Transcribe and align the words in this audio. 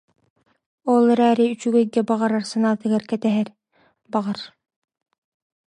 Ол 0.93 1.03
эрээри 1.13 1.45
үчүгэйгэ 1.53 2.01
баҕарар 2.09 2.43
санаатыгар 2.51 3.03
кэтэһэр, 3.09 3.49
баҕар 4.13 4.39